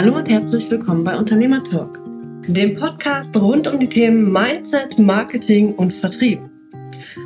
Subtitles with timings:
[0.00, 2.00] Hallo und herzlich willkommen bei Unternehmer Talk,
[2.46, 6.40] dem Podcast rund um die Themen Mindset, Marketing und Vertrieb.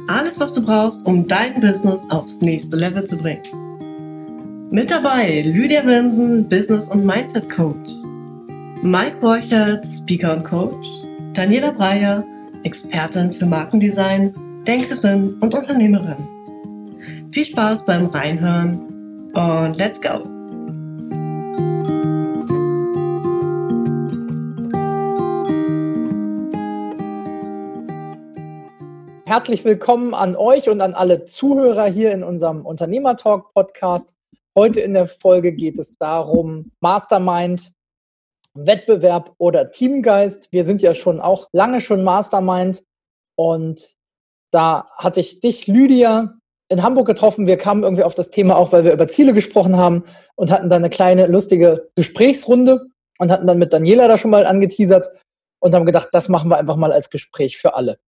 [0.09, 3.45] Alles, was du brauchst, um dein Business aufs nächste Level zu bringen.
[4.73, 7.93] Mit dabei Lydia Wilmsen, Business- und Mindset Coach,
[8.83, 10.88] Mike Borchert, Speaker und Coach,
[11.33, 12.25] Daniela Breyer,
[12.65, 14.34] Expertin für Markendesign,
[14.66, 16.27] Denkerin und Unternehmerin.
[17.30, 18.80] Viel Spaß beim Reinhören
[19.33, 20.34] und let's go!
[29.34, 34.15] Herzlich willkommen an euch und an alle Zuhörer hier in unserem Unternehmer Talk Podcast.
[34.57, 37.73] Heute in der Folge geht es darum, Mastermind,
[38.57, 40.52] Wettbewerb oder Teamgeist.
[40.52, 42.84] Wir sind ja schon auch lange schon Mastermind
[43.37, 43.97] und
[44.52, 46.38] da hatte ich dich, Lydia,
[46.69, 47.48] in Hamburg getroffen.
[47.48, 50.05] Wir kamen irgendwie auf das Thema auch, weil wir über Ziele gesprochen haben
[50.37, 52.87] und hatten dann eine kleine lustige Gesprächsrunde
[53.18, 55.09] und hatten dann mit Daniela da schon mal angeteasert
[55.59, 57.99] und haben gedacht, das machen wir einfach mal als Gespräch für alle.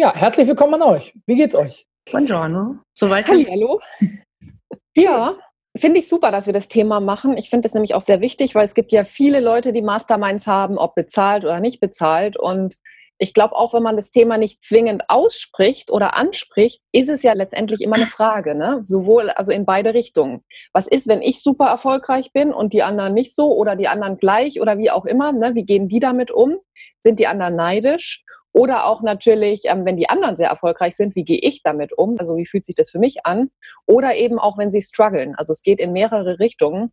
[0.00, 1.12] Ja, herzlich willkommen an euch.
[1.26, 1.84] Wie geht's euch?
[2.08, 2.76] Buongiorno.
[2.94, 3.80] Soweit Hallo.
[4.94, 5.36] Ja,
[5.76, 7.36] finde ich super, dass wir das Thema machen.
[7.36, 10.46] Ich finde es nämlich auch sehr wichtig, weil es gibt ja viele Leute, die Masterminds
[10.46, 12.36] haben, ob bezahlt oder nicht bezahlt.
[12.36, 12.76] Und
[13.18, 17.32] ich glaube, auch wenn man das Thema nicht zwingend ausspricht oder anspricht, ist es ja
[17.32, 18.78] letztendlich immer eine Frage, ne?
[18.82, 20.44] Sowohl, also in beide Richtungen.
[20.72, 24.18] Was ist, wenn ich super erfolgreich bin und die anderen nicht so oder die anderen
[24.18, 25.56] gleich oder wie auch immer, ne?
[25.56, 26.58] Wie gehen die damit um?
[27.00, 28.24] Sind die anderen neidisch?
[28.52, 32.16] Oder auch natürlich, ähm, wenn die anderen sehr erfolgreich sind, wie gehe ich damit um?
[32.18, 33.50] Also wie fühlt sich das für mich an?
[33.86, 35.34] Oder eben auch, wenn sie strugglen.
[35.36, 36.92] Also es geht in mehrere Richtungen.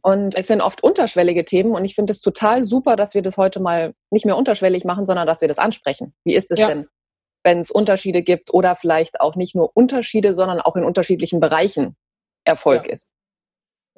[0.00, 3.36] Und es sind oft unterschwellige Themen und ich finde es total super, dass wir das
[3.36, 6.14] heute mal nicht mehr unterschwellig machen, sondern dass wir das ansprechen.
[6.24, 6.68] Wie ist es ja.
[6.68, 6.88] denn,
[7.44, 11.94] wenn es Unterschiede gibt oder vielleicht auch nicht nur Unterschiede, sondern auch in unterschiedlichen Bereichen
[12.44, 12.94] Erfolg ja.
[12.94, 13.12] ist?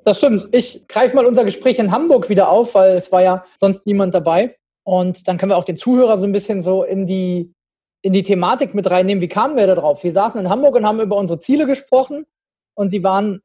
[0.04, 0.48] Das stimmt.
[0.52, 4.14] Ich greife mal unser Gespräch in Hamburg wieder auf, weil es war ja sonst niemand
[4.14, 4.56] dabei.
[4.86, 7.52] Und dann können wir auch den Zuhörer so ein bisschen so in die,
[8.02, 9.22] in die Thematik mit reinnehmen.
[9.22, 10.04] Wie kamen wir da drauf?
[10.04, 12.26] Wir saßen in Hamburg und haben über unsere Ziele gesprochen
[12.74, 13.40] und die waren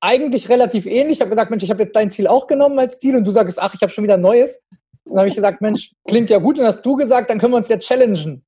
[0.00, 1.16] eigentlich relativ ähnlich.
[1.16, 3.30] Ich habe gesagt, Mensch, ich habe jetzt dein Ziel auch genommen als Ziel und du
[3.30, 4.60] sagst, ach, ich habe schon wieder ein neues.
[5.04, 6.58] Dann habe ich gesagt, Mensch, klingt ja gut.
[6.58, 8.44] Und hast du gesagt, dann können wir uns ja challengen,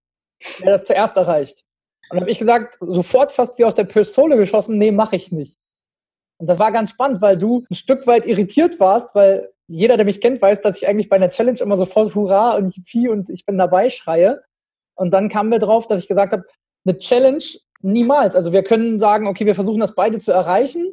[0.61, 1.65] wer das zuerst erreicht.
[2.11, 5.33] Und dann habe ich gesagt, sofort fast wie aus der Pistole geschossen, nee, mache ich
[5.33, 5.57] nicht.
[6.39, 10.07] Und das war ganz spannend, weil du ein Stück weit irritiert warst, weil jeder, der
[10.07, 13.31] mich kennt, weiß, dass ich eigentlich bei einer Challenge immer sofort Hurra und Hippie und
[13.31, 14.43] ich bin dabei schreie.
[14.95, 16.45] Und dann kamen wir drauf, dass ich gesagt habe,
[16.87, 17.43] eine Challenge
[17.83, 18.35] niemals.
[18.35, 20.93] Also wir können sagen, okay, wir versuchen das beide zu erreichen.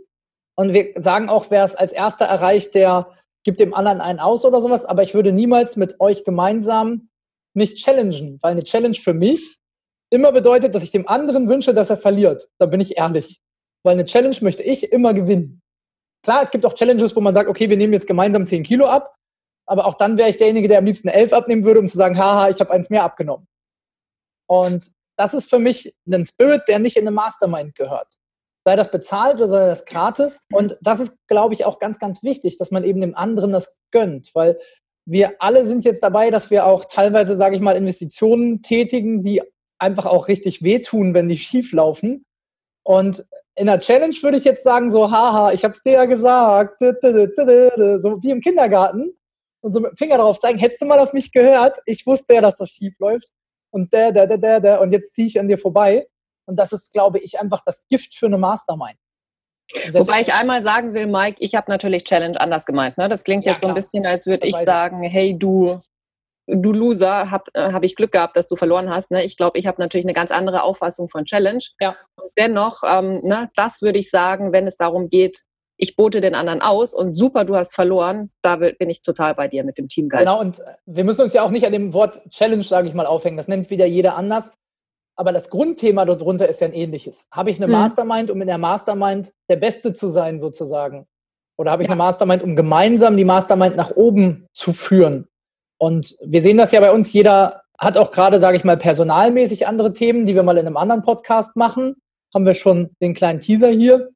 [0.56, 3.12] Und wir sagen auch, wer es als erster erreicht, der
[3.44, 4.86] gibt dem anderen einen aus oder sowas.
[4.86, 7.10] Aber ich würde niemals mit euch gemeinsam
[7.54, 9.58] mich challengen, weil eine Challenge für mich
[10.10, 12.48] immer bedeutet, dass ich dem anderen wünsche, dass er verliert.
[12.60, 13.42] Da bin ich ehrlich.
[13.84, 15.63] Weil eine Challenge möchte ich immer gewinnen.
[16.24, 18.86] Klar, es gibt auch Challenges, wo man sagt, okay, wir nehmen jetzt gemeinsam 10 Kilo
[18.86, 19.16] ab,
[19.66, 22.18] aber auch dann wäre ich derjenige, der am liebsten 11 abnehmen würde, um zu sagen,
[22.18, 23.48] haha, ich habe eins mehr abgenommen.
[24.48, 28.08] Und das ist für mich ein Spirit, der nicht in eine Mastermind gehört.
[28.66, 30.46] Sei das bezahlt oder sei das gratis.
[30.52, 33.80] Und das ist, glaube ich, auch ganz, ganz wichtig, dass man eben dem anderen das
[33.92, 34.60] gönnt, weil
[35.06, 39.42] wir alle sind jetzt dabei, dass wir auch teilweise, sage ich mal, Investitionen tätigen, die
[39.78, 42.26] einfach auch richtig wehtun, wenn die schief laufen.
[42.84, 43.26] Und
[43.56, 48.24] in der Challenge würde ich jetzt sagen, so, haha, ich hab's dir ja gesagt, so
[48.24, 49.16] wie im Kindergarten
[49.62, 52.34] und so mit dem Finger drauf zeigen, hättest du mal auf mich gehört, ich wusste
[52.34, 53.30] ja, dass das schief läuft
[53.72, 56.08] und der, der, der, der, der und jetzt ziehe ich an dir vorbei.
[56.46, 58.98] Und das ist, glaube ich, einfach das Gift für eine Mastermind.
[59.94, 62.98] Wobei ich einmal sagen will, Mike, ich habe natürlich Challenge anders gemeint.
[62.98, 63.08] Ne?
[63.08, 65.80] Das klingt ja, jetzt so ein bisschen, als würde ich sagen, hey du,
[66.48, 69.12] du Loser, habe äh, hab ich Glück gehabt, dass du verloren hast.
[69.12, 69.24] Ne?
[69.24, 71.64] Ich glaube, ich habe natürlich eine ganz andere Auffassung von Challenge.
[71.80, 71.96] Ja.
[72.16, 75.44] Und dennoch, ähm, ne, das würde ich sagen, wenn es darum geht,
[75.78, 79.48] ich bote den anderen aus und super, du hast verloren, da bin ich total bei
[79.48, 80.26] dir mit dem Teamgeist.
[80.26, 82.94] Genau, und äh, wir müssen uns ja auch nicht an dem Wort Challenge, sage ich
[82.94, 83.38] mal, aufhängen.
[83.38, 84.52] Das nennt wieder jeder anders.
[85.16, 87.28] Aber das Grundthema darunter ist ja ein ähnliches.
[87.32, 87.74] Habe ich eine hm.
[87.74, 91.06] Mastermind, um in der Mastermind der Beste zu sein, sozusagen?
[91.56, 91.94] Oder habe ich ja.
[91.94, 95.28] eine Mastermind, um gemeinsam die Mastermind nach oben zu führen?
[95.84, 99.68] Und wir sehen das ja bei uns, jeder hat auch gerade, sage ich mal, personalmäßig
[99.68, 101.98] andere Themen, die wir mal in einem anderen Podcast machen.
[102.34, 104.08] Haben wir schon den kleinen Teaser hier.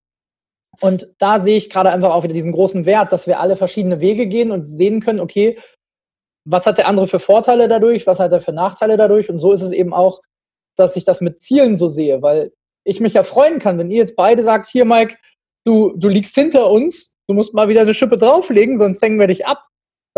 [0.80, 4.00] Und da sehe ich gerade einfach auch wieder diesen großen Wert, dass wir alle verschiedene
[4.00, 5.60] Wege gehen und sehen können, okay,
[6.46, 9.30] was hat der andere für Vorteile dadurch, was hat er für Nachteile dadurch.
[9.30, 10.22] Und so ist es eben auch,
[10.78, 12.54] dass ich das mit Zielen so sehe, weil
[12.86, 15.18] ich mich ja freuen kann, wenn ihr jetzt beide sagt, hier Mike,
[15.66, 19.28] du, du liegst hinter uns, du musst mal wieder eine Schippe drauflegen, sonst hängen wir
[19.28, 19.67] dich ab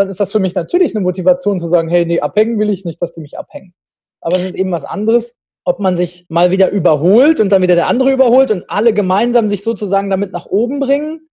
[0.00, 2.86] dann ist das für mich natürlich eine Motivation zu sagen, hey, nee, abhängen will ich
[2.86, 3.74] nicht, dass die mich abhängen.
[4.22, 7.74] Aber es ist eben was anderes, ob man sich mal wieder überholt und dann wieder
[7.74, 11.28] der andere überholt und alle gemeinsam sich sozusagen damit nach oben bringen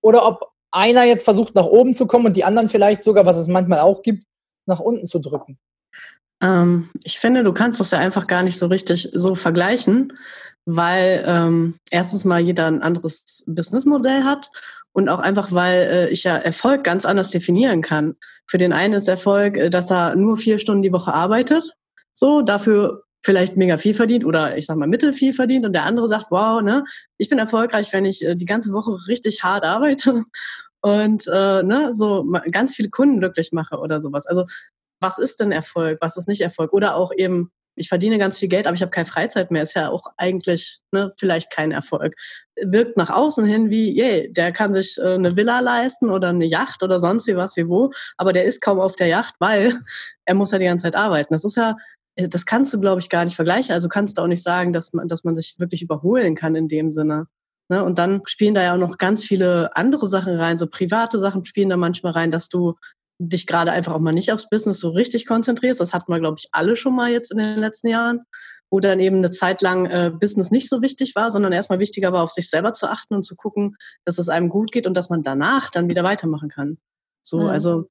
[0.00, 3.36] oder ob einer jetzt versucht, nach oben zu kommen und die anderen vielleicht sogar, was
[3.36, 4.24] es manchmal auch gibt,
[4.66, 5.58] nach unten zu drücken?
[6.44, 10.12] Ähm, ich finde, du kannst das ja einfach gar nicht so richtig so vergleichen,
[10.66, 14.50] weil ähm, erstens mal jeder ein anderes Businessmodell hat
[14.92, 18.16] und auch einfach, weil äh, ich ja Erfolg ganz anders definieren kann.
[18.46, 21.72] Für den einen ist Erfolg, äh, dass er nur vier Stunden die Woche arbeitet,
[22.12, 25.84] so dafür vielleicht mega viel verdient oder ich sag mal mittel viel verdient und der
[25.84, 26.84] andere sagt, wow, ne,
[27.16, 30.22] ich bin erfolgreich, wenn ich äh, die ganze Woche richtig hart arbeite
[30.82, 34.26] und äh, ne, so ganz viele Kunden glücklich mache oder sowas.
[34.26, 34.44] Also
[35.00, 36.72] was ist denn Erfolg, was ist nicht Erfolg?
[36.72, 39.74] Oder auch eben, ich verdiene ganz viel Geld, aber ich habe keine Freizeit mehr, ist
[39.74, 42.14] ja auch eigentlich ne, vielleicht kein Erfolg.
[42.62, 46.46] Wirkt nach außen hin wie, yay, der kann sich äh, eine Villa leisten oder eine
[46.46, 49.74] Yacht oder sonst wie was wie wo, aber der ist kaum auf der Yacht, weil
[50.24, 51.34] er muss ja die ganze Zeit arbeiten.
[51.34, 51.76] Das ist ja
[52.16, 53.72] äh, das kannst du, glaube ich, gar nicht vergleichen.
[53.72, 56.68] Also kannst du auch nicht sagen, dass man, dass man sich wirklich überholen kann in
[56.68, 57.26] dem Sinne.
[57.70, 57.82] Ne?
[57.82, 61.44] Und dann spielen da ja auch noch ganz viele andere Sachen rein, so private Sachen
[61.44, 62.74] spielen da manchmal rein, dass du
[63.18, 65.80] dich gerade einfach auch mal nicht aufs Business so richtig konzentrierst.
[65.80, 68.20] Das hatten wir, glaube ich, alle schon mal jetzt in den letzten Jahren.
[68.70, 72.12] Oder dann eben eine Zeit lang äh, Business nicht so wichtig war, sondern erstmal wichtiger
[72.12, 74.96] war, auf sich selber zu achten und zu gucken, dass es einem gut geht und
[74.96, 76.78] dass man danach dann wieder weitermachen kann.
[77.22, 77.48] So, mhm.
[77.48, 77.88] also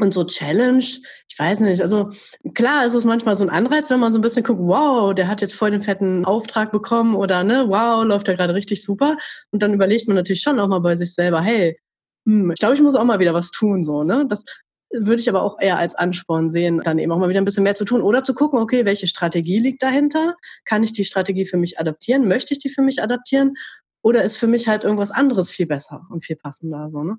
[0.00, 2.10] und so Challenge, ich weiß nicht, also
[2.54, 5.28] klar ist es manchmal so ein Anreiz, wenn man so ein bisschen guckt, wow, der
[5.28, 9.16] hat jetzt voll den fetten Auftrag bekommen oder ne, wow, läuft ja gerade richtig super.
[9.50, 11.78] Und dann überlegt man natürlich schon auch mal bei sich selber, hey,
[12.26, 14.26] hm, ich glaube, ich muss auch mal wieder was tun, so, ne?
[14.28, 14.44] Das
[14.92, 17.62] würde ich aber auch eher als Ansporn sehen, dann eben auch mal wieder ein bisschen
[17.62, 20.34] mehr zu tun oder zu gucken, okay, welche Strategie liegt dahinter?
[20.64, 22.26] Kann ich die Strategie für mich adaptieren?
[22.26, 23.54] Möchte ich die für mich adaptieren?
[24.02, 27.18] Oder ist für mich halt irgendwas anderes viel besser und viel passender, so, ne?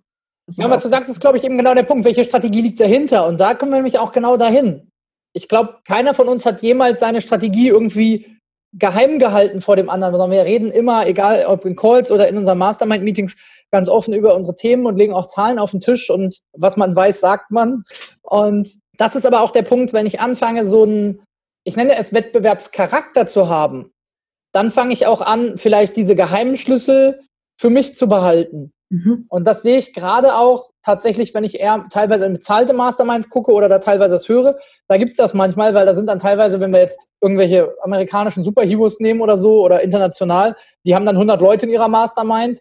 [0.58, 2.04] Ja, was du sagst, ist, glaube ich, eben genau der Punkt.
[2.04, 3.28] Welche Strategie liegt dahinter?
[3.28, 4.92] Und da kommen wir nämlich auch genau dahin.
[5.34, 8.38] Ich glaube, keiner von uns hat jemals seine Strategie irgendwie
[8.74, 12.38] geheim gehalten vor dem anderen, sondern wir reden immer, egal ob in Calls oder in
[12.38, 13.36] unseren Mastermind-Meetings,
[13.72, 16.96] ganz offen über unsere Themen und legen auch Zahlen auf den Tisch und was man
[16.96, 17.84] weiß, sagt man.
[18.22, 21.24] Und das ist aber auch der Punkt, wenn ich anfange, so einen,
[21.64, 23.92] ich nenne es Wettbewerbscharakter zu haben,
[24.52, 27.22] dann fange ich auch an, vielleicht diese geheimen Schlüssel
[27.60, 28.72] für mich zu behalten.
[28.90, 29.26] Mhm.
[29.30, 33.52] Und das sehe ich gerade auch tatsächlich, wenn ich eher teilweise in bezahlte Masterminds gucke
[33.52, 34.58] oder da teilweise das höre.
[34.88, 38.44] Da gibt es das manchmal, weil da sind dann teilweise, wenn wir jetzt irgendwelche amerikanischen
[38.44, 42.60] Superheroes nehmen oder so oder international, die haben dann 100 Leute in ihrer Mastermind.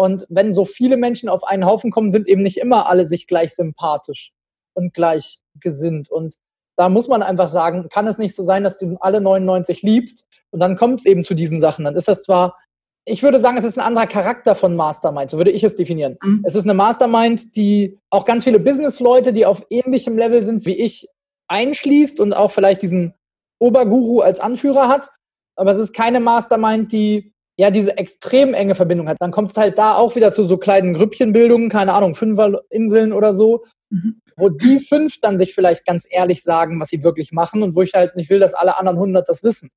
[0.00, 3.26] Und wenn so viele Menschen auf einen Haufen kommen, sind eben nicht immer alle sich
[3.26, 4.32] gleich sympathisch
[4.72, 6.10] und gleich gesinnt.
[6.10, 6.36] Und
[6.78, 10.26] da muss man einfach sagen, kann es nicht so sein, dass du alle 99 liebst
[10.52, 11.84] und dann kommt es eben zu diesen Sachen.
[11.84, 12.56] Dann ist das zwar
[13.04, 16.16] ich würde sagen, es ist ein anderer Charakter von Mastermind, so würde ich es definieren.
[16.22, 16.44] Mhm.
[16.46, 20.78] Es ist eine Mastermind, die auch ganz viele Business-Leute, die auf ähnlichem Level sind wie
[20.78, 21.08] ich,
[21.48, 23.14] einschließt und auch vielleicht diesen
[23.58, 25.10] Oberguru als Anführer hat.
[25.56, 29.18] Aber es ist keine Mastermind, die ja diese extrem enge Verbindung hat.
[29.20, 33.34] Dann kommt es halt da auch wieder zu so kleinen Grüppchenbildungen, keine Ahnung, Fünferinseln oder
[33.34, 34.22] so, mhm.
[34.36, 37.82] wo die fünf dann sich vielleicht ganz ehrlich sagen, was sie wirklich machen und wo
[37.82, 39.68] ich halt nicht will, dass alle anderen hundert das wissen.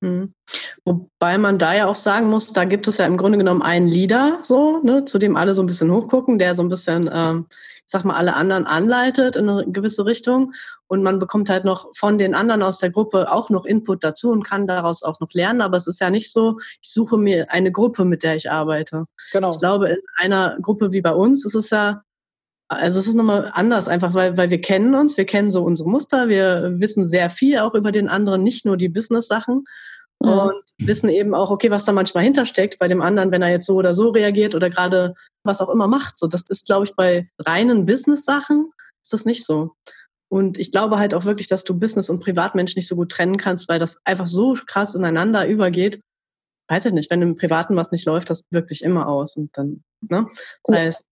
[0.00, 0.32] Mhm.
[0.86, 3.86] Wobei man da ja auch sagen muss, da gibt es ja im Grunde genommen einen
[3.86, 7.46] Leader, so, ne, zu dem alle so ein bisschen hochgucken, der so ein bisschen, ähm,
[7.90, 10.52] sag mal, alle anderen anleitet in eine gewisse Richtung.
[10.86, 14.30] Und man bekommt halt noch von den anderen aus der Gruppe auch noch Input dazu
[14.30, 15.60] und kann daraus auch noch lernen.
[15.60, 19.06] Aber es ist ja nicht so, ich suche mir eine Gruppe, mit der ich arbeite.
[19.32, 19.50] Genau.
[19.50, 22.02] Ich glaube, in einer Gruppe wie bei uns ist es ja
[22.68, 25.90] also es ist nochmal anders, einfach weil, weil wir kennen uns, wir kennen so unsere
[25.90, 29.64] Muster, wir wissen sehr viel auch über den anderen, nicht nur die Business-Sachen
[30.22, 30.30] mhm.
[30.30, 33.66] und wissen eben auch, okay, was da manchmal hintersteckt bei dem anderen, wenn er jetzt
[33.66, 36.18] so oder so reagiert oder gerade was auch immer macht.
[36.18, 38.70] So, das ist, glaube ich, bei reinen Business-Sachen
[39.02, 39.72] ist das nicht so.
[40.30, 43.36] Und ich glaube halt auch wirklich, dass du Business und Privatmensch nicht so gut trennen
[43.36, 46.00] kannst, weil das einfach so krass ineinander übergeht.
[46.68, 49.56] Weiß ich nicht, wenn im Privaten was nicht läuft, das wirkt sich immer aus und
[49.58, 50.28] dann, ne?
[50.64, 51.04] Das heißt,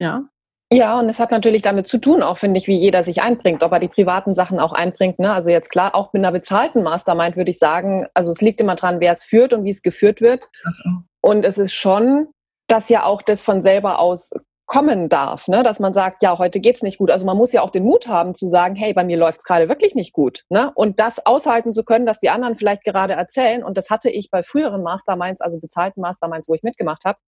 [0.00, 0.28] ja.
[0.70, 3.62] Ja, und es hat natürlich damit zu tun, auch finde ich, wie jeder sich einbringt,
[3.62, 5.18] ob er die privaten Sachen auch einbringt.
[5.18, 5.32] Ne?
[5.32, 8.74] Also jetzt klar, auch mit einer bezahlten Mastermind würde ich sagen, also es liegt immer
[8.74, 10.46] dran, wer es führt und wie es geführt wird.
[10.64, 10.82] Also.
[11.22, 12.28] Und es ist schon,
[12.66, 14.30] dass ja auch das von selber aus
[14.66, 15.62] kommen darf, ne?
[15.62, 17.10] dass man sagt, ja, heute geht's nicht gut.
[17.10, 19.70] Also man muss ja auch den Mut haben zu sagen, hey, bei mir läuft's gerade
[19.70, 20.44] wirklich nicht gut.
[20.50, 20.70] Ne?
[20.74, 23.64] Und das aushalten zu können, dass die anderen vielleicht gerade erzählen.
[23.64, 27.18] Und das hatte ich bei früheren Masterminds, also bezahlten Masterminds, wo ich mitgemacht habe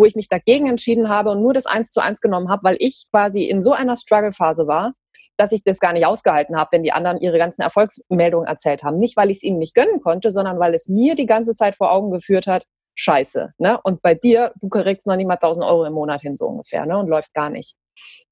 [0.00, 2.76] wo ich mich dagegen entschieden habe und nur das eins zu eins genommen habe, weil
[2.78, 4.94] ich quasi in so einer Struggle-Phase war,
[5.36, 8.98] dass ich das gar nicht ausgehalten habe, wenn die anderen ihre ganzen Erfolgsmeldungen erzählt haben.
[8.98, 11.76] Nicht, weil ich es ihnen nicht gönnen konnte, sondern weil es mir die ganze Zeit
[11.76, 13.52] vor Augen geführt hat, scheiße.
[13.58, 13.78] Ne?
[13.82, 16.86] Und bei dir, du kriegst noch nicht mal 1000 Euro im Monat hin, so ungefähr,
[16.86, 16.96] ne?
[16.96, 17.74] und läuft gar nicht.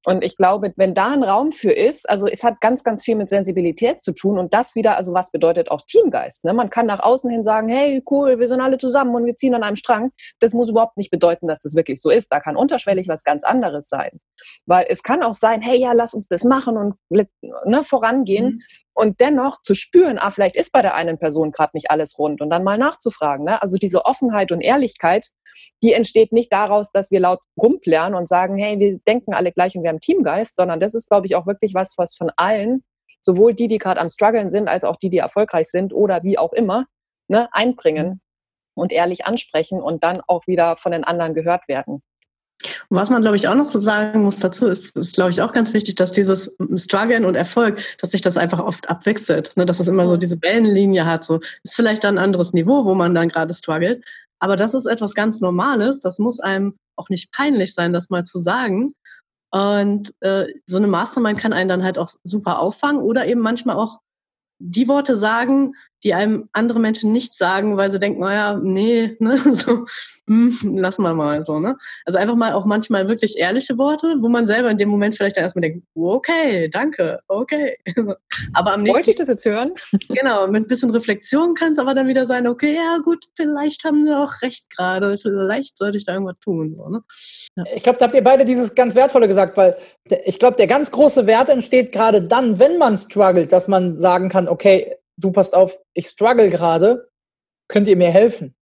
[0.05, 3.15] Und ich glaube, wenn da ein Raum für ist, also es hat ganz, ganz viel
[3.15, 6.45] mit Sensibilität zu tun und das wieder, also was bedeutet auch Teamgeist?
[6.45, 6.53] Ne?
[6.53, 9.55] Man kann nach außen hin sagen, hey, cool, wir sind alle zusammen und wir ziehen
[9.55, 10.11] an einem Strang.
[10.39, 12.31] Das muss überhaupt nicht bedeuten, dass das wirklich so ist.
[12.31, 14.19] Da kann unterschwellig was ganz anderes sein.
[14.65, 16.95] Weil es kann auch sein, hey, ja, lass uns das machen und
[17.65, 18.45] ne, vorangehen.
[18.45, 18.61] Mhm.
[18.99, 22.41] Und dennoch zu spüren, ah, vielleicht ist bei der einen Person gerade nicht alles rund
[22.41, 23.45] und dann mal nachzufragen.
[23.45, 23.61] Ne?
[23.61, 25.29] Also diese Offenheit und Ehrlichkeit,
[25.81, 29.73] die entsteht nicht daraus, dass wir laut rumplären und sagen, hey, wir denken alle gleich
[29.77, 32.83] und wir haben Teamgeist, sondern das ist, glaube ich, auch wirklich was, was von allen,
[33.21, 36.37] sowohl die, die gerade am struggeln sind, als auch die, die erfolgreich sind oder wie
[36.37, 36.83] auch immer,
[37.29, 38.19] ne, einbringen
[38.73, 42.01] und ehrlich ansprechen und dann auch wieder von den anderen gehört werden.
[42.89, 45.53] Und was man, glaube ich, auch noch sagen muss dazu, ist, ist, glaube ich, auch
[45.53, 49.55] ganz wichtig, dass dieses Struggeln und Erfolg, dass sich das einfach oft abwechselt.
[49.55, 49.65] Ne?
[49.65, 51.23] Dass es immer so diese Wellenlinie hat.
[51.23, 54.03] So ist vielleicht dann ein anderes Niveau, wo man dann gerade struggelt.
[54.39, 56.01] Aber das ist etwas ganz Normales.
[56.01, 58.93] Das muss einem auch nicht peinlich sein, das mal zu sagen.
[59.51, 63.77] Und äh, so eine Mastermind kann einen dann halt auch super auffangen oder eben manchmal
[63.77, 63.99] auch
[64.59, 69.37] die Worte sagen, die einem andere Menschen nicht sagen, weil sie denken, naja, nee, ne,
[69.37, 69.85] so,
[70.27, 71.77] hm, lass mal mal so, ne?
[72.05, 75.37] Also einfach mal auch manchmal wirklich ehrliche Worte, wo man selber in dem Moment vielleicht
[75.37, 77.77] dann erstmal denkt, okay, danke, okay.
[78.53, 79.71] Aber am nächsten Wollte ich das jetzt hören?
[80.09, 83.83] Genau, mit ein bisschen Reflexion kann es aber dann wieder sein, okay, ja gut, vielleicht
[83.83, 86.75] haben sie auch recht gerade, vielleicht sollte ich da irgendwas tun.
[86.75, 87.01] So, ne?
[87.57, 87.63] ja.
[87.75, 89.77] Ich glaube, da habt ihr beide dieses ganz Wertvolle gesagt, weil
[90.25, 94.29] ich glaube, der ganz große Wert entsteht gerade dann, wenn man struggelt, dass man sagen
[94.29, 97.09] kann, okay, du passt auf, ich struggle gerade,
[97.67, 98.55] könnt ihr mir helfen?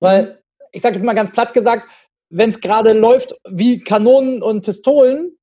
[0.00, 0.38] Weil, mhm.
[0.72, 1.88] ich sage jetzt mal ganz platt gesagt,
[2.30, 5.38] wenn es gerade läuft wie Kanonen und Pistolen,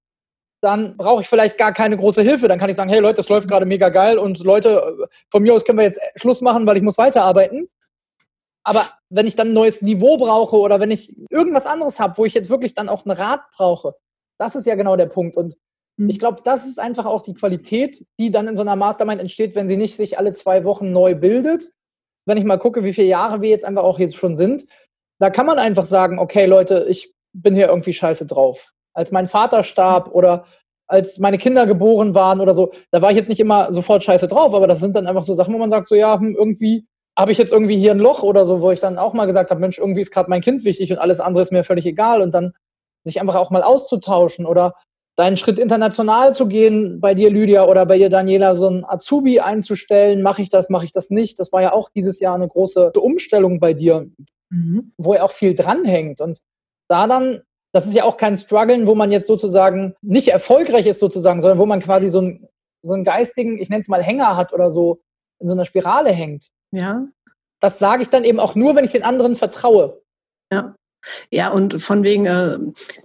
[0.61, 2.47] dann brauche ich vielleicht gar keine große Hilfe.
[2.47, 5.53] Dann kann ich sagen, hey Leute, das läuft gerade mega geil und Leute, von mir
[5.53, 7.69] aus können wir jetzt Schluss machen, weil ich muss weiterarbeiten.
[8.63, 12.25] Aber wenn ich dann ein neues Niveau brauche oder wenn ich irgendwas anderes habe, wo
[12.25, 13.93] ich jetzt wirklich dann auch einen Rat brauche,
[14.39, 15.37] das ist ja genau der Punkt.
[15.37, 15.55] Und.
[15.97, 19.55] Ich glaube, das ist einfach auch die Qualität, die dann in so einer Mastermind entsteht,
[19.55, 21.71] wenn sie nicht sich alle zwei Wochen neu bildet.
[22.25, 24.65] Wenn ich mal gucke, wie viele Jahre wir jetzt einfach auch jetzt schon sind,
[25.19, 28.71] da kann man einfach sagen, okay, Leute, ich bin hier irgendwie scheiße drauf.
[28.93, 30.45] Als mein Vater starb oder
[30.87, 34.27] als meine Kinder geboren waren oder so, da war ich jetzt nicht immer sofort scheiße
[34.27, 36.85] drauf, aber das sind dann einfach so Sachen, wo man sagt, so ja, hm, irgendwie
[37.17, 39.49] habe ich jetzt irgendwie hier ein Loch oder so, wo ich dann auch mal gesagt
[39.49, 42.21] habe, Mensch, irgendwie ist gerade mein Kind wichtig und alles andere ist mir völlig egal
[42.21, 42.53] und dann
[43.03, 44.75] sich einfach auch mal auszutauschen oder
[45.15, 49.39] deinen Schritt international zu gehen, bei dir, Lydia, oder bei dir, Daniela, so ein Azubi
[49.39, 50.21] einzustellen.
[50.21, 51.39] Mache ich das, mache ich das nicht?
[51.39, 54.09] Das war ja auch dieses Jahr eine große Umstellung bei dir,
[54.49, 54.91] mhm.
[54.97, 56.19] wo ja auch viel dranhängt.
[56.19, 56.39] Und
[56.89, 57.41] da dann,
[57.71, 61.59] das ist ja auch kein Struggeln, wo man jetzt sozusagen nicht erfolgreich ist, sozusagen, sondern
[61.59, 62.47] wo man quasi so einen,
[62.83, 65.01] so einen geistigen, ich nenne es mal Hänger hat oder so,
[65.39, 66.49] in so einer Spirale hängt.
[66.71, 67.07] Ja.
[67.61, 70.01] Das sage ich dann eben auch nur, wenn ich den anderen vertraue.
[70.51, 70.75] Ja.
[71.31, 72.57] Ja, und von wegen, äh,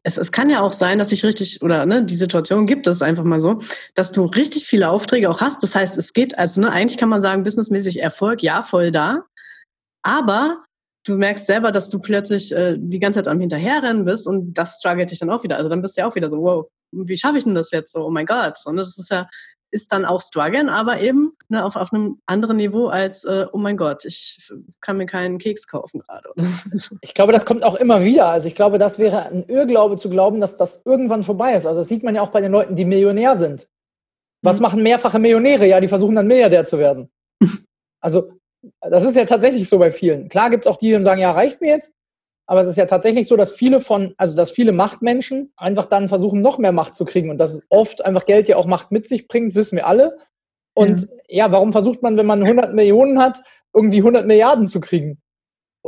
[0.03, 3.03] es, es kann ja auch sein, dass ich richtig, oder ne, die Situation gibt es
[3.03, 3.61] einfach mal so,
[3.95, 5.63] dass du richtig viele Aufträge auch hast.
[5.63, 9.25] Das heißt, es geht, also ne, eigentlich kann man sagen, businessmäßig Erfolg, ja, voll da.
[10.03, 10.63] Aber
[11.07, 14.79] du merkst selber, dass du plötzlich äh, die ganze Zeit am Hinterherrennen bist und das
[14.79, 15.57] struggelt dich dann auch wieder.
[15.57, 17.93] Also dann bist du ja auch wieder so, wow, wie schaffe ich denn das jetzt
[17.93, 18.05] so?
[18.05, 18.59] Oh mein Gott.
[18.65, 19.29] Und das ist ja
[19.71, 23.59] ist dann auch strugglen, aber eben ne, auf, auf einem anderen Niveau als, äh, oh
[23.59, 24.51] mein Gott, ich
[24.81, 26.31] kann mir keinen Keks kaufen gerade.
[27.03, 28.27] Ich glaube, das kommt auch immer wieder.
[28.27, 31.67] Also ich glaube, das wäre ein Irrglaube zu glauben, dass das irgendwann vorbei ist.
[31.67, 33.69] Also das sieht man ja auch bei den Leuten, die Millionär sind.
[34.43, 34.63] Was mhm.
[34.63, 35.67] machen mehrfache Millionäre?
[35.67, 37.11] Ja, die versuchen dann Milliardär zu werden.
[38.01, 38.33] also
[38.81, 40.29] das ist ja tatsächlich so bei vielen.
[40.29, 41.93] Klar gibt es auch die, die sagen, ja, reicht mir jetzt.
[42.51, 46.09] Aber es ist ja tatsächlich so, dass viele von, also dass viele Machtmenschen einfach dann
[46.09, 47.31] versuchen, noch mehr Macht zu kriegen.
[47.31, 50.19] Und dass oft einfach Geld ja auch Macht mit sich bringt, wissen wir alle.
[50.75, 53.41] Und ja, ja warum versucht man, wenn man 100 Millionen hat,
[53.73, 55.19] irgendwie 100 Milliarden zu kriegen?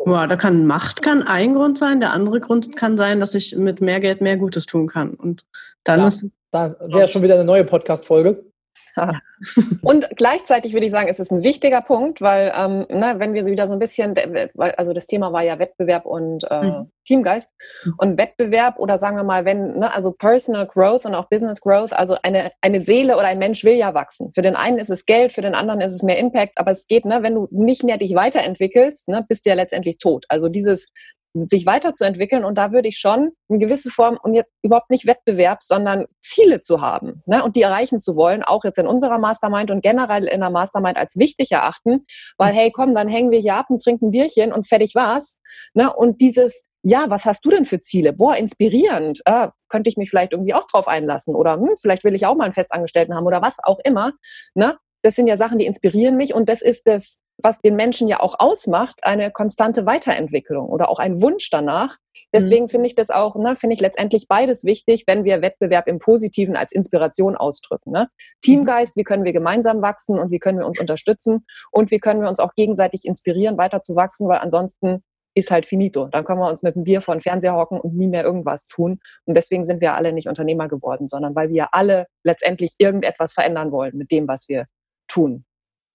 [0.07, 1.99] Ja, da kann Macht kann ein Grund sein.
[1.99, 5.15] Der andere Grund kann sein, dass ich mit mehr Geld mehr Gutes tun kann.
[5.15, 5.45] Und
[5.83, 6.27] dann ja, ist.
[6.53, 8.52] Da wäre schon wieder eine neue Podcast-Folge.
[9.83, 13.43] und gleichzeitig würde ich sagen, es ist ein wichtiger Punkt, weil ähm, ne, wenn wir
[13.43, 14.15] so wieder so ein bisschen,
[14.59, 16.91] also das Thema war ja Wettbewerb und äh, mhm.
[17.07, 17.51] Teamgeist
[17.99, 21.93] und Wettbewerb oder sagen wir mal, wenn, ne, also Personal Growth und auch Business Growth,
[21.93, 24.33] also eine, eine Seele oder ein Mensch will ja wachsen.
[24.35, 26.87] Für den einen ist es Geld, für den anderen ist es mehr Impact, aber es
[26.87, 30.27] geht, ne, wenn du nicht mehr dich weiterentwickelst, ne, bist du ja letztendlich tot.
[30.29, 30.93] Also dieses
[31.35, 32.45] sich weiterzuentwickeln.
[32.45, 36.61] Und da würde ich schon in gewisse Form und jetzt überhaupt nicht Wettbewerb, sondern Ziele
[36.61, 37.43] zu haben ne?
[37.43, 40.97] und die erreichen zu wollen, auch jetzt in unserer Mastermind und generell in der Mastermind
[40.97, 42.05] als wichtig erachten,
[42.37, 45.41] weil hey, komm, dann hängen wir hier ab und trinken Bierchen und fertig war's.
[45.75, 45.93] Ne?
[45.93, 48.13] Und dieses ja, was hast du denn für Ziele?
[48.13, 49.23] Boah, inspirierend.
[49.25, 52.35] Äh, könnte ich mich vielleicht irgendwie auch drauf einlassen oder hm, vielleicht will ich auch
[52.35, 54.13] mal einen Festangestellten haben oder was auch immer.
[54.55, 54.77] Ne?
[55.03, 58.21] Das sind ja Sachen, die inspirieren mich und das ist das was den Menschen ja
[58.21, 61.99] auch ausmacht, eine konstante Weiterentwicklung oder auch ein Wunsch danach.
[62.33, 62.69] Deswegen mhm.
[62.69, 66.57] finde ich das auch, ne, finde ich letztendlich beides wichtig, wenn wir Wettbewerb im Positiven
[66.57, 67.91] als Inspiration ausdrücken.
[67.93, 68.09] Ne?
[68.43, 72.21] Teamgeist, wie können wir gemeinsam wachsen und wie können wir uns unterstützen und wie können
[72.21, 75.03] wir uns auch gegenseitig inspirieren, weiter zu wachsen, weil ansonsten
[75.35, 76.09] ist halt finito.
[76.09, 78.67] Dann können wir uns mit einem Bier vor den Fernseher hocken und nie mehr irgendwas
[78.67, 79.01] tun.
[79.25, 83.73] Und deswegen sind wir alle nicht Unternehmer geworden, sondern weil wir alle letztendlich irgendetwas verändern
[83.73, 84.67] wollen mit dem, was wir
[85.09, 85.45] tun.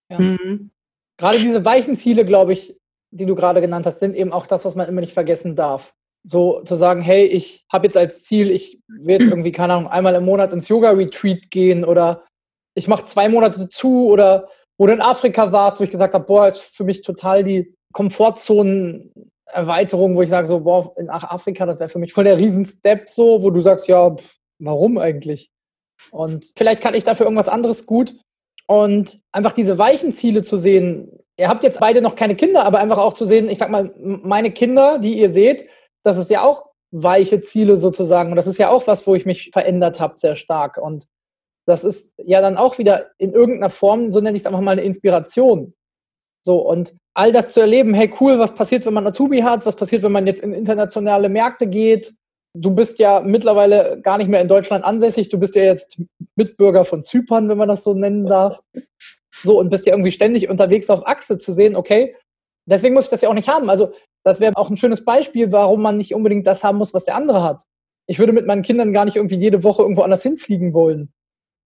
[0.09, 0.19] Ja.
[0.19, 0.71] Mhm.
[1.17, 2.77] Gerade diese weichen Ziele, glaube ich,
[3.11, 5.93] die du gerade genannt hast, sind eben auch das, was man immer nicht vergessen darf.
[6.23, 9.89] So zu sagen, hey, ich habe jetzt als Ziel, ich will jetzt irgendwie, keine Ahnung,
[9.89, 12.25] einmal im Monat ins Yoga-Retreat gehen oder
[12.75, 14.47] ich mache zwei Monate zu oder
[14.77, 17.73] wo du in Afrika warst, wo ich gesagt habe, boah, ist für mich total die
[17.93, 23.09] Komfortzonen-Erweiterung, wo ich sage, so, boah, nach Afrika, das wäre für mich voll der Riesen-Step
[23.09, 24.15] so, wo du sagst, ja,
[24.59, 25.49] warum eigentlich?
[26.11, 28.15] Und vielleicht kann ich dafür irgendwas anderes gut.
[28.67, 32.79] Und einfach diese weichen Ziele zu sehen, ihr habt jetzt beide noch keine Kinder, aber
[32.79, 35.67] einfach auch zu sehen, ich sag mal, meine Kinder, die ihr seht,
[36.03, 38.31] das ist ja auch weiche Ziele sozusagen.
[38.31, 40.77] Und das ist ja auch was, wo ich mich verändert habe, sehr stark.
[40.77, 41.05] Und
[41.65, 44.71] das ist ja dann auch wieder in irgendeiner Form, so nenne ich es einfach mal,
[44.71, 45.73] eine Inspiration.
[46.43, 49.75] So, und all das zu erleben, hey cool, was passiert, wenn man Azubi hat, was
[49.75, 52.13] passiert, wenn man jetzt in internationale Märkte geht,
[52.53, 56.01] du bist ja mittlerweile gar nicht mehr in Deutschland ansässig, du bist ja jetzt
[56.37, 58.59] Mitbürger von Zypern, wenn man das so nennen darf.
[59.31, 62.15] So, und bist ja irgendwie ständig unterwegs auf Achse zu sehen, okay,
[62.65, 63.69] deswegen muss ich das ja auch nicht haben.
[63.69, 67.05] Also, das wäre auch ein schönes Beispiel, warum man nicht unbedingt das haben muss, was
[67.05, 67.63] der andere hat.
[68.07, 71.13] Ich würde mit meinen Kindern gar nicht irgendwie jede Woche irgendwo anders hinfliegen wollen.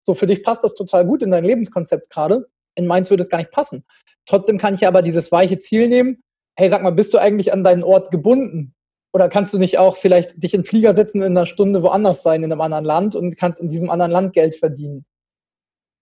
[0.04, 2.46] So, für dich passt das total gut in dein Lebenskonzept gerade.
[2.76, 3.85] In meins würde es gar nicht passen.
[4.26, 6.23] Trotzdem kann ich aber dieses weiche Ziel nehmen.
[6.56, 8.75] Hey, sag mal, bist du eigentlich an deinen Ort gebunden?
[9.16, 12.23] Oder kannst du nicht auch vielleicht dich in den Flieger setzen in einer Stunde woanders
[12.23, 15.06] sein, in einem anderen Land und kannst in diesem anderen Land Geld verdienen?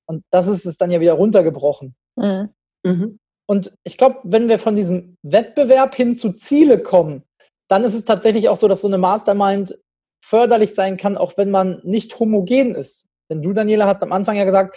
[0.08, 1.94] Und das ist es dann ja wieder runtergebrochen.
[2.16, 2.48] Mhm.
[2.84, 3.20] Mhm.
[3.46, 7.22] Und ich glaube, wenn wir von diesem Wettbewerb hin zu Ziele kommen,
[7.68, 9.78] dann ist es tatsächlich auch so, dass so eine Mastermind
[10.20, 13.12] förderlich sein kann, auch wenn man nicht homogen ist.
[13.30, 14.76] Denn du, Daniela, hast am Anfang ja gesagt,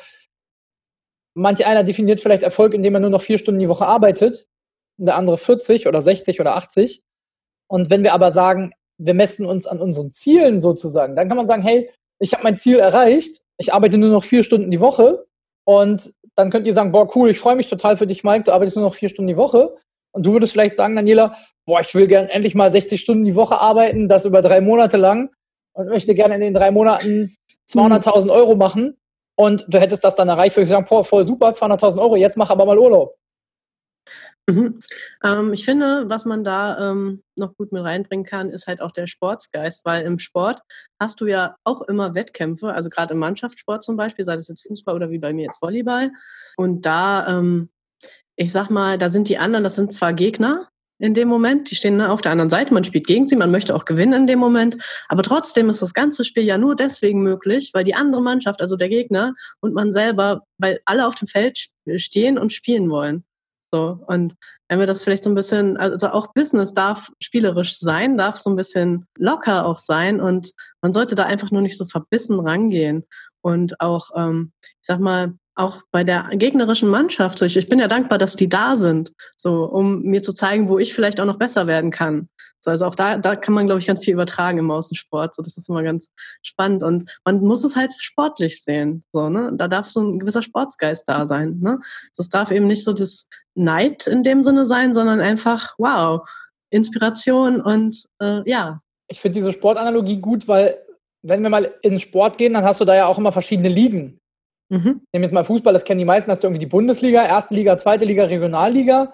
[1.34, 4.46] manch einer definiert vielleicht Erfolg, indem er nur noch vier Stunden die Woche arbeitet,
[5.00, 7.04] und der andere 40 oder 60 oder 80.
[7.70, 11.48] Und wenn wir aber sagen, wir messen uns an unseren Zielen sozusagen, dann kann man
[11.48, 15.26] sagen, hey, ich habe mein Ziel erreicht, ich arbeite nur noch vier Stunden die Woche
[15.66, 18.52] und dann könnt ihr sagen, boah, cool, ich freue mich total für dich, Mike, du
[18.54, 19.76] arbeitest nur noch vier Stunden die Woche.
[20.12, 23.36] Und du würdest vielleicht sagen, Daniela, boah, ich will gerne endlich mal 60 Stunden die
[23.36, 25.30] Woche arbeiten, das über drei Monate lang
[25.74, 27.36] und möchte gerne in den drei Monaten
[27.70, 28.98] 200.000 Euro machen.
[29.36, 32.38] Und du hättest das dann erreicht, würde ich sagen, boah, voll super, 200.000 Euro, jetzt
[32.38, 33.16] mach aber mal Urlaub.
[34.50, 34.80] Mhm.
[35.24, 38.92] Ähm, ich finde, was man da ähm, noch gut mit reinbringen kann, ist halt auch
[38.92, 40.62] der Sportsgeist, weil im Sport
[41.00, 44.66] hast du ja auch immer Wettkämpfe, also gerade im Mannschaftssport zum Beispiel, sei das jetzt
[44.66, 46.12] Fußball oder wie bei mir jetzt Volleyball.
[46.56, 47.70] Und da, ähm,
[48.38, 51.70] ich sag mal, da sind die anderen, das sind zwar Gegner, in dem Moment.
[51.70, 54.28] Die stehen auf der anderen Seite, man spielt gegen sie, man möchte auch gewinnen in
[54.28, 54.78] dem Moment.
[55.10, 58.76] Aber trotzdem ist das ganze Spiel ja nur deswegen möglich, weil die andere Mannschaft, also
[58.76, 63.24] der Gegner und man selber, weil alle auf dem Feld stehen und spielen wollen.
[63.72, 64.36] So, und
[64.70, 68.50] wenn wir das vielleicht so ein bisschen, also auch Business darf spielerisch sein, darf so
[68.50, 73.06] ein bisschen locker auch sein und man sollte da einfach nur nicht so verbissen rangehen.
[73.42, 77.88] Und auch, ähm, ich sag mal, auch bei der gegnerischen Mannschaft, ich, ich bin ja
[77.88, 81.40] dankbar, dass die da sind, so um mir zu zeigen, wo ich vielleicht auch noch
[81.40, 82.30] besser werden kann.
[82.68, 85.34] So, also auch da, da kann man, glaube ich, ganz viel übertragen im Außensport.
[85.34, 86.10] So, das ist immer ganz
[86.42, 86.84] spannend.
[86.84, 89.06] Und man muss es halt sportlich sehen.
[89.14, 89.52] So, ne?
[89.54, 91.60] Da darf so ein gewisser Sportsgeist da sein.
[91.62, 91.80] Ne?
[92.18, 96.30] Das darf eben nicht so das Neid in dem Sinne sein, sondern einfach, wow,
[96.70, 98.82] Inspiration und äh, ja.
[99.10, 100.78] Ich finde diese Sportanalogie gut, weil
[101.22, 104.20] wenn wir mal in Sport gehen, dann hast du da ja auch immer verschiedene Ligen.
[104.68, 105.04] Mhm.
[105.14, 107.78] Nehmen jetzt mal Fußball, das kennen die meisten, hast du irgendwie die Bundesliga, erste Liga,
[107.78, 109.14] zweite Liga, Regionalliga.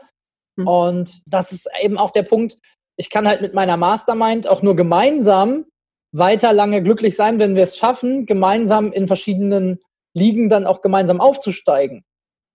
[0.56, 0.68] Mhm.
[0.68, 2.58] Und das ist eben auch der Punkt,
[2.98, 5.66] ich kann halt mit meiner Mastermind auch nur gemeinsam
[6.12, 9.80] weiter lange glücklich sein, wenn wir es schaffen, gemeinsam in verschiedenen
[10.14, 12.06] Ligen dann auch gemeinsam aufzusteigen.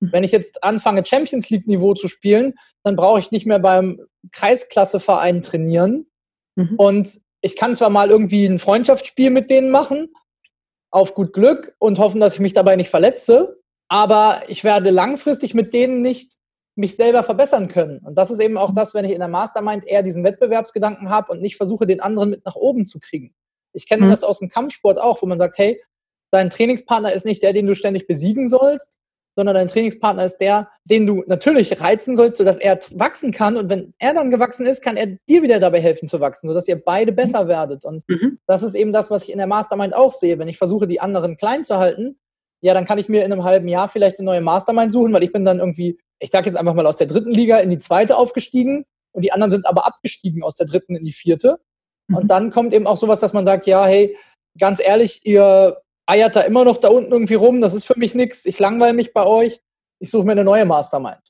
[0.01, 0.12] Mhm.
[0.12, 4.01] Wenn ich jetzt anfange, Champions League-Niveau zu spielen, dann brauche ich nicht mehr beim
[4.33, 6.07] Kreisklasseverein trainieren.
[6.55, 6.74] Mhm.
[6.77, 10.12] Und ich kann zwar mal irgendwie ein Freundschaftsspiel mit denen machen,
[10.90, 13.61] auf gut Glück und hoffen, dass ich mich dabei nicht verletze.
[13.88, 16.38] Aber ich werde langfristig mit denen nicht
[16.78, 17.98] mich selber verbessern können.
[17.98, 21.32] Und das ist eben auch das, wenn ich in der Mastermind eher diesen Wettbewerbsgedanken habe
[21.32, 23.34] und nicht versuche, den anderen mit nach oben zu kriegen.
[23.72, 24.10] Ich kenne mhm.
[24.10, 25.82] das aus dem Kampfsport auch, wo man sagt, hey,
[26.30, 28.96] dein Trainingspartner ist nicht der, den du ständig besiegen sollst,
[29.34, 33.56] sondern dein Trainingspartner ist der, den du natürlich reizen sollst, sodass er wachsen kann.
[33.56, 36.68] Und wenn er dann gewachsen ist, kann er dir wieder dabei helfen zu wachsen, sodass
[36.68, 37.84] ihr beide besser werdet.
[37.84, 38.38] Und mhm.
[38.46, 40.38] das ist eben das, was ich in der Mastermind auch sehe.
[40.38, 42.18] Wenn ich versuche, die anderen klein zu halten,
[42.60, 45.22] ja, dann kann ich mir in einem halben Jahr vielleicht eine neue Mastermind suchen, weil
[45.22, 47.78] ich bin dann irgendwie ich sage jetzt einfach mal aus der dritten Liga in die
[47.78, 51.61] zweite aufgestiegen und die anderen sind aber abgestiegen aus der dritten in die vierte.
[52.09, 52.16] Mhm.
[52.16, 54.16] Und dann kommt eben auch sowas, dass man sagt, ja, hey,
[54.59, 58.14] ganz ehrlich, ihr eiert da immer noch da unten irgendwie rum, das ist für mich
[58.14, 59.61] nichts, ich langweile mich bei euch,
[60.00, 61.20] ich suche mir eine neue Mastermind.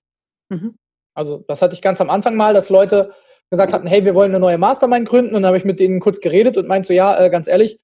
[0.51, 0.77] Mhm.
[1.15, 3.13] Also das hatte ich ganz am Anfang mal, dass Leute
[3.51, 5.35] gesagt hatten, hey, wir wollen eine neue Mastermind gründen.
[5.35, 7.81] Und dann habe ich mit denen kurz geredet und meinte so, ja, äh, ganz ehrlich,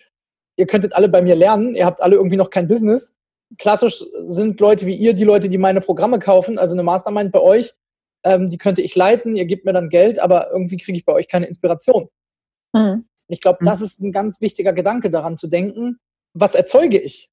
[0.57, 3.19] ihr könntet alle bei mir lernen, ihr habt alle irgendwie noch kein Business.
[3.59, 7.41] Klassisch sind Leute wie ihr die Leute, die meine Programme kaufen, also eine Mastermind bei
[7.41, 7.73] euch,
[8.25, 11.13] ähm, die könnte ich leiten, ihr gebt mir dann Geld, aber irgendwie kriege ich bei
[11.13, 12.09] euch keine Inspiration.
[12.73, 13.07] Mhm.
[13.29, 13.67] Ich glaube, mhm.
[13.67, 15.99] das ist ein ganz wichtiger Gedanke daran zu denken,
[16.33, 17.31] was erzeuge ich?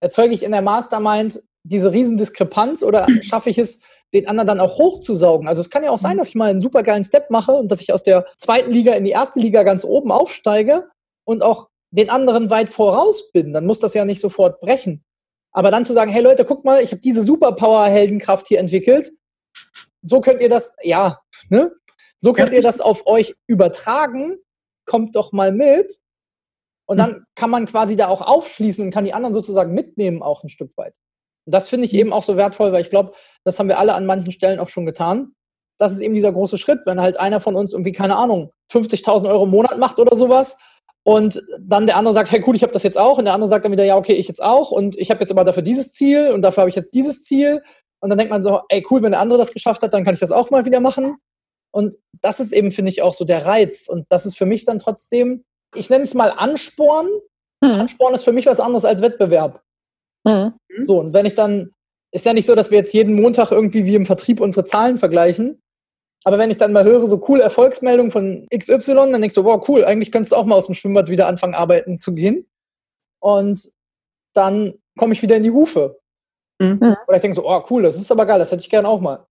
[0.00, 3.80] Erzeuge ich in der Mastermind diese Riesendiskrepanz oder schaffe ich es,
[4.12, 5.48] den anderen dann auch hochzusaugen?
[5.48, 6.18] Also es kann ja auch sein, mhm.
[6.18, 8.92] dass ich mal einen super geilen Step mache und dass ich aus der zweiten Liga
[8.92, 10.88] in die erste Liga ganz oben aufsteige
[11.24, 13.52] und auch den anderen weit voraus bin.
[13.52, 15.04] Dann muss das ja nicht sofort brechen.
[15.52, 19.12] Aber dann zu sagen, hey Leute, guckt mal, ich habe diese Superpower-Heldenkraft hier entwickelt.
[20.00, 21.72] So könnt ihr das, ja, ne?
[22.16, 24.38] So könnt ihr das auf euch übertragen.
[24.86, 25.98] Kommt doch mal mit.
[26.86, 27.24] Und dann hm.
[27.34, 30.76] kann man quasi da auch aufschließen und kann die anderen sozusagen mitnehmen, auch ein Stück
[30.76, 30.94] weit.
[31.46, 32.00] Und das finde ich hm.
[32.00, 33.12] eben auch so wertvoll, weil ich glaube,
[33.44, 35.34] das haben wir alle an manchen Stellen auch schon getan.
[35.78, 39.28] Das ist eben dieser große Schritt, wenn halt einer von uns irgendwie, keine Ahnung, 50.000
[39.28, 40.56] Euro im Monat macht oder sowas
[41.04, 43.48] und dann der andere sagt, hey cool, ich habe das jetzt auch und der andere
[43.48, 45.92] sagt dann wieder, ja okay, ich jetzt auch und ich habe jetzt aber dafür dieses
[45.92, 47.62] Ziel und dafür habe ich jetzt dieses Ziel
[48.00, 50.14] und dann denkt man so, ey cool, wenn der andere das geschafft hat, dann kann
[50.14, 51.16] ich das auch mal wieder machen
[51.72, 54.64] und das ist eben, finde ich, auch so der Reiz und das ist für mich
[54.64, 57.08] dann trotzdem, ich nenne es mal Ansporn.
[57.62, 57.70] Mhm.
[57.70, 59.62] Ansporn ist für mich was anderes als Wettbewerb.
[60.24, 60.52] Mhm.
[60.84, 61.72] So, und wenn ich dann,
[62.12, 64.98] ist ja nicht so, dass wir jetzt jeden Montag irgendwie wie im Vertrieb unsere Zahlen
[64.98, 65.61] vergleichen,
[66.24, 69.66] aber wenn ich dann mal höre, so cool Erfolgsmeldung von XY, dann denkst du, wow,
[69.68, 72.46] cool, eigentlich könntest du auch mal aus dem Schwimmbad wieder anfangen, arbeiten zu gehen.
[73.20, 73.70] Und
[74.34, 75.98] dann komme ich wieder in die Hufe.
[76.60, 76.96] Mhm.
[77.06, 79.00] Oder ich denke so, oh cool, das ist aber geil, das hätte ich gerne auch
[79.00, 79.26] mal.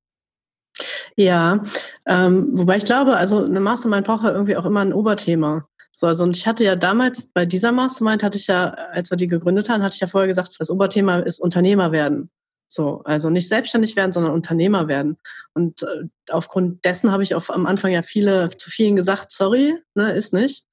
[1.16, 1.64] Ja,
[2.08, 5.68] ähm, wobei ich glaube, also eine Mastermind braucht ja irgendwie auch immer ein Oberthema.
[5.92, 9.18] So, also und ich hatte ja damals bei dieser Mastermind hatte ich ja, als wir
[9.18, 12.30] die gegründet haben, hatte ich ja vorher gesagt, das Oberthema ist Unternehmer werden.
[12.72, 15.18] So, also nicht selbstständig werden, sondern Unternehmer werden.
[15.54, 19.76] Und äh, aufgrund dessen habe ich auf, am Anfang ja viele, zu vielen gesagt, sorry,
[19.94, 20.64] ne, ist nicht.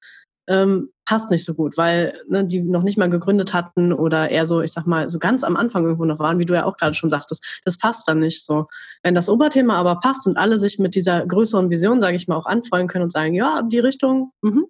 [0.47, 4.47] Ähm, passt nicht so gut, weil ne, die noch nicht mal gegründet hatten oder eher
[4.47, 6.77] so, ich sag mal, so ganz am Anfang irgendwo noch waren, wie du ja auch
[6.77, 8.69] gerade schon sagtest, das passt dann nicht so.
[9.03, 12.37] Wenn das Oberthema aber passt und alle sich mit dieser größeren Vision, sage ich mal,
[12.37, 14.67] auch anfreunden können und sagen, ja, die Richtung, mhm,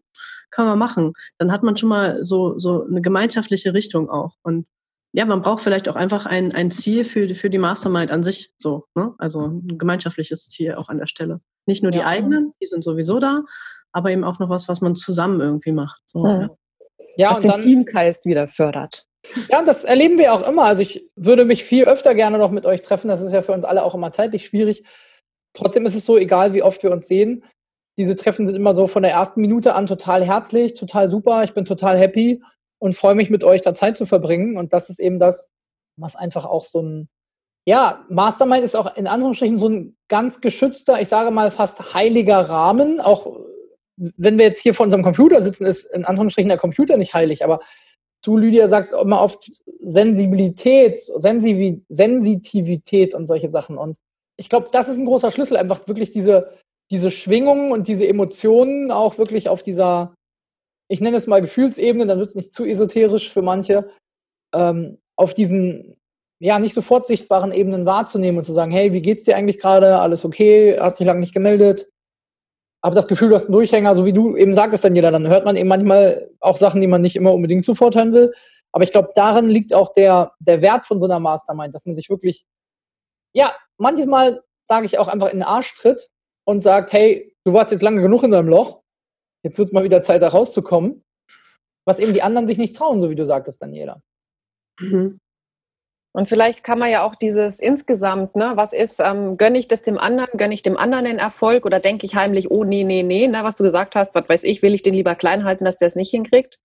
[0.51, 4.33] kann man machen, dann hat man schon mal so, so eine gemeinschaftliche Richtung auch.
[4.43, 4.67] Und
[5.13, 8.53] ja, man braucht vielleicht auch einfach ein, ein Ziel für, für die Mastermind an sich,
[8.59, 9.15] so, ne?
[9.19, 11.41] Also ein gemeinschaftliches Ziel auch an der Stelle.
[11.67, 13.43] Nicht nur die eigenen, die sind sowieso da,
[13.93, 16.03] aber eben auch noch was, was man zusammen irgendwie macht.
[16.07, 16.27] So, mhm.
[16.27, 16.49] ja.
[17.17, 19.07] ja, was und den dann, Teamgeist wieder fördert.
[19.49, 20.65] Ja, und das erleben wir auch immer.
[20.65, 23.09] Also ich würde mich viel öfter gerne noch mit euch treffen.
[23.09, 24.85] Das ist ja für uns alle auch immer zeitlich schwierig.
[25.55, 27.45] Trotzdem ist es so, egal wie oft wir uns sehen,
[27.99, 31.43] diese Treffen sind immer so von der ersten Minute an total herzlich, total super.
[31.43, 32.41] Ich bin total happy
[32.79, 34.57] und freue mich mit euch da Zeit zu verbringen.
[34.57, 35.51] Und das ist eben das,
[35.97, 37.09] was einfach auch so ein,
[37.67, 42.41] ja, Mastermind ist auch in Anführungsstrichen so ein ganz geschützter, ich sage mal fast heiliger
[42.41, 43.01] Rahmen.
[43.01, 43.37] Auch
[43.97, 47.45] wenn wir jetzt hier vor unserem Computer sitzen, ist in Anführungsstrichen der Computer nicht heilig.
[47.45, 47.61] Aber
[48.25, 53.77] du, Lydia, sagst immer oft Sensibilität, Sensiv Sensitivität und solche Sachen.
[53.77, 53.99] Und
[54.37, 56.53] ich glaube, das ist ein großer Schlüssel, einfach wirklich diese,
[56.91, 60.15] diese Schwingungen und diese Emotionen auch wirklich auf dieser
[60.89, 63.91] ich nenne es mal Gefühlsebene, dann wird es nicht zu esoterisch für manche,
[64.55, 65.99] ähm, auf diesen
[66.41, 69.99] ja nicht sofort sichtbaren Ebenen wahrzunehmen und zu sagen, hey, wie geht's dir eigentlich gerade?
[69.99, 70.79] Alles okay?
[70.79, 71.89] Hast dich lange nicht gemeldet?
[72.81, 75.45] Aber das Gefühl, du hast einen Durchhänger, so wie du eben sagtest, Daniela, dann hört
[75.45, 78.33] man eben manchmal auch Sachen, die man nicht immer unbedingt sofort will.
[78.71, 81.97] Aber ich glaube, darin liegt auch der, der Wert von so einer Mastermind, dass man
[81.97, 82.45] sich wirklich,
[83.35, 86.09] ja, manches Mal sage ich auch einfach in den Arsch tritt
[86.45, 88.78] und sagt, hey, du warst jetzt lange genug in deinem Loch,
[89.43, 91.05] jetzt wird es mal wieder Zeit, da rauszukommen.
[91.85, 94.03] Was eben die anderen sich nicht trauen, so wie du sagtest, Daniela.
[94.79, 95.21] Mhm.
[96.19, 99.83] Und vielleicht kann man ja auch dieses insgesamt, ne, was ist, ähm, gönne ich das
[99.83, 103.05] dem anderen, gönne ich dem anderen den Erfolg oder denke ich heimlich, oh nee, nee,
[103.05, 105.65] nee, ne, was du gesagt hast, was weiß ich, will ich den lieber klein halten,
[105.65, 106.59] dass der es nicht hinkriegt.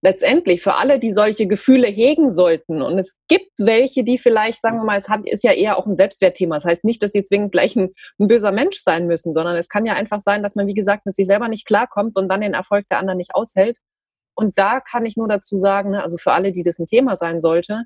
[0.00, 4.78] Letztendlich für alle, die solche Gefühle hegen sollten und es gibt welche, die vielleicht, sagen
[4.78, 6.54] wir mal, es hat, ist ja eher auch ein Selbstwertthema.
[6.54, 9.68] Das heißt nicht, dass sie zwingend gleich ein, ein böser Mensch sein müssen, sondern es
[9.68, 12.40] kann ja einfach sein, dass man, wie gesagt, mit sich selber nicht klarkommt und dann
[12.40, 13.76] den Erfolg der anderen nicht aushält.
[14.34, 17.18] Und da kann ich nur dazu sagen, ne, also für alle, die das ein Thema
[17.18, 17.82] sein sollte,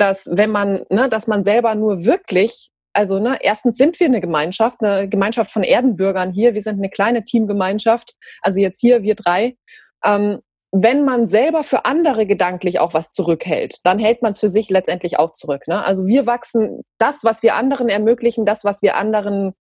[0.00, 4.20] dass wenn man, ne, dass man selber nur wirklich, also ne, erstens sind wir eine
[4.20, 9.14] Gemeinschaft, eine Gemeinschaft von Erdenbürgern hier, wir sind eine kleine Teamgemeinschaft, also jetzt hier wir
[9.14, 9.56] drei.
[10.04, 10.38] Ähm,
[10.72, 14.70] wenn man selber für andere gedanklich auch was zurückhält, dann hält man es für sich
[14.70, 15.66] letztendlich auch zurück.
[15.66, 15.84] Ne?
[15.84, 19.52] Also wir wachsen, das, was wir anderen ermöglichen, das, was wir anderen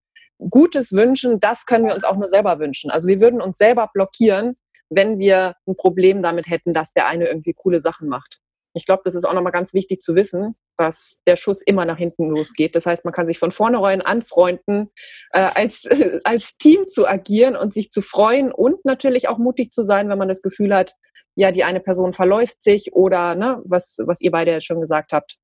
[0.50, 2.92] Gutes wünschen, das können wir uns auch nur selber wünschen.
[2.92, 4.56] Also wir würden uns selber blockieren,
[4.90, 8.40] wenn wir ein Problem damit hätten, dass der eine irgendwie coole Sachen macht.
[8.74, 11.98] Ich glaube, das ist auch nochmal ganz wichtig zu wissen, dass der Schuss immer nach
[11.98, 12.76] hinten losgeht.
[12.76, 14.92] Das heißt, man kann sich von vornherein anfreunden,
[15.34, 19.72] äh, als, äh, als Team zu agieren und sich zu freuen und natürlich auch mutig
[19.72, 20.94] zu sein, wenn man das Gefühl hat,
[21.36, 25.14] ja, die eine Person verläuft sich oder ne, was, was ihr beide jetzt schon gesagt
[25.14, 25.38] habt.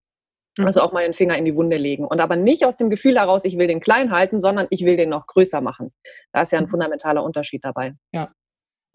[0.63, 2.05] Also auch mal den Finger in die Wunde legen.
[2.05, 4.95] Und aber nicht aus dem Gefühl heraus, ich will den klein halten, sondern ich will
[4.95, 5.93] den noch größer machen.
[6.31, 6.69] Da ist ja ein mhm.
[6.69, 7.93] fundamentaler Unterschied dabei.
[8.13, 8.31] Ja.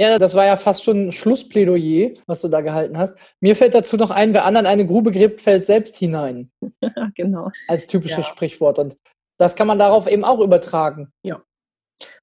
[0.01, 3.19] Ja, das war ja fast schon ein Schlussplädoyer, was du da gehalten hast.
[3.41, 6.51] Mir fällt dazu noch ein, wer anderen eine Grube gräbt, fällt selbst hinein.
[7.15, 7.51] genau.
[7.69, 8.25] Als typisches ja.
[8.25, 8.79] Sprichwort.
[8.79, 8.97] Und
[9.37, 11.13] das kann man darauf eben auch übertragen.
[11.23, 11.43] Ja.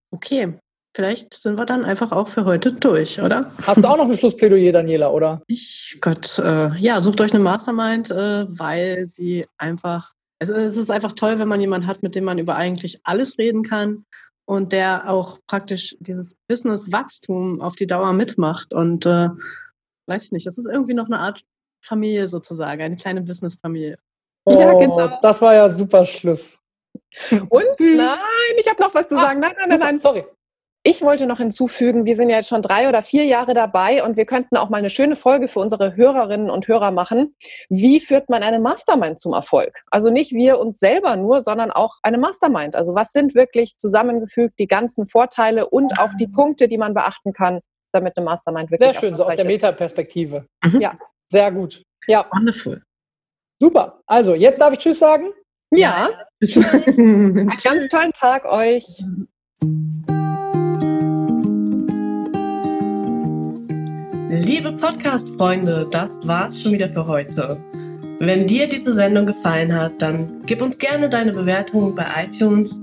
[0.09, 0.55] Okay.
[0.95, 3.51] Vielleicht sind wir dann einfach auch für heute durch, oder?
[3.61, 5.43] Hast du auch noch ein Schlussplädoyer, Daniela, oder?
[5.45, 10.89] Ich, Gott, äh, ja, sucht euch eine Mastermind, äh, weil sie einfach, also es ist
[10.89, 14.05] einfach toll, wenn man jemanden hat, mit dem man über eigentlich alles reden kann
[14.47, 18.73] und der auch praktisch dieses Business-Wachstum auf die Dauer mitmacht.
[18.73, 19.29] Und äh,
[20.07, 21.43] weiß ich nicht, das ist irgendwie noch eine Art
[21.83, 23.99] Familie sozusagen, eine kleine Business-Familie.
[24.45, 25.19] Oh, ja, genau.
[25.21, 26.57] Das war ja super Schluss.
[27.49, 29.41] Und nein, ich habe noch was zu ah, sagen.
[29.41, 29.99] Nein, nein, nein, nein.
[29.99, 30.25] Sorry.
[30.87, 34.15] Ich wollte noch hinzufügen, wir sind ja jetzt schon drei oder vier Jahre dabei und
[34.15, 37.35] wir könnten auch mal eine schöne Folge für unsere Hörerinnen und Hörer machen.
[37.67, 39.81] Wie führt man eine Mastermind zum Erfolg?
[39.91, 42.77] Also nicht wir uns selber nur, sondern auch eine Mastermind.
[42.77, 47.33] Also was sind wirklich zusammengefügt die ganzen Vorteile und auch die Punkte, die man beachten
[47.33, 47.59] kann,
[47.91, 50.45] damit eine Mastermind wirklich Sehr schön, so aus der Metaperspektive.
[50.63, 50.79] Mhm.
[50.79, 50.97] Ja.
[51.27, 51.83] Sehr gut.
[52.07, 52.27] Ja.
[52.31, 52.81] Wonderful.
[53.59, 53.99] Super.
[54.05, 55.33] Also, jetzt darf ich Tschüss sagen.
[55.69, 56.11] Ja.
[56.41, 59.03] Einen ganz tollen Tag euch.
[64.39, 67.57] Liebe Podcast-Freunde, das war's schon wieder für heute.
[68.19, 72.79] Wenn dir diese Sendung gefallen hat, dann gib uns gerne deine Bewertung bei iTunes.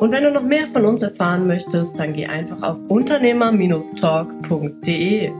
[0.00, 5.30] Und wenn du noch mehr von uns erfahren möchtest, dann geh einfach auf unternehmer-talk.de.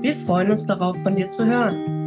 [0.00, 2.01] Wir freuen uns darauf, von dir zu hören.